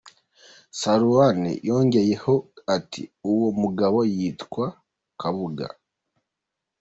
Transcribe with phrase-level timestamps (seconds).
[0.79, 2.35] Sarunei yongeye ho
[2.75, 3.01] ati:
[3.31, 4.65] “Uwo mugabo yitwa
[5.21, 5.67] Kabuga”.